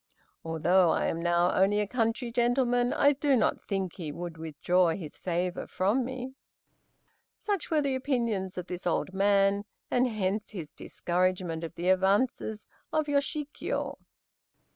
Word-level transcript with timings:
Although 0.43 0.89
I 0.89 1.05
am 1.05 1.21
now 1.21 1.51
only 1.53 1.79
a 1.79 1.85
country 1.85 2.31
gentleman, 2.31 2.91
I 2.91 3.13
do 3.13 3.35
not 3.35 3.61
think 3.67 3.93
he 3.93 4.11
would 4.11 4.35
withdraw 4.35 4.89
his 4.95 5.15
favor 5.15 5.67
from 5.67 6.03
me." 6.03 6.33
Such 7.37 7.69
were 7.69 7.83
the 7.83 7.93
opinions 7.93 8.57
of 8.57 8.65
this 8.65 8.87
old 8.87 9.13
man, 9.13 9.63
and 9.91 10.07
hence 10.07 10.49
his 10.49 10.71
discouragement 10.71 11.63
of 11.63 11.75
the 11.75 11.89
advances 11.89 12.65
of 12.91 13.05
Yoshikiyo. 13.05 13.97